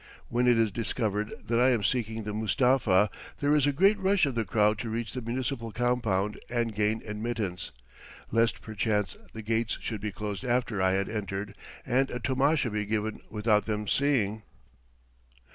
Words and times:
When 0.29 0.47
it 0.47 0.57
is 0.57 0.71
discovered 0.71 1.31
that 1.45 1.59
I 1.59 1.69
am 1.69 1.83
seeking 1.83 2.23
the 2.23 2.33
Mustapha, 2.33 3.07
there 3.39 3.53
is 3.53 3.67
a 3.67 3.71
great 3.71 3.99
rush 3.99 4.25
of 4.25 4.33
the 4.33 4.43
crowd 4.45 4.79
to 4.79 4.89
reach 4.89 5.13
the 5.13 5.21
municipal 5.21 5.71
compound 5.71 6.39
and 6.49 6.73
gain 6.73 7.03
admittance, 7.05 7.69
lest 8.31 8.61
perchance 8.63 9.15
the 9.33 9.43
gates 9.43 9.77
should 9.79 10.01
be 10.01 10.11
closed 10.11 10.43
after 10.43 10.81
I 10.81 10.93
had 10.93 11.07
entered 11.07 11.55
and 11.85 12.09
a 12.09 12.19
tomasha 12.19 12.71
be 12.71 12.83
given 12.83 13.19
without 13.29 13.67
them 13.67 13.87
seeing. 13.87 14.41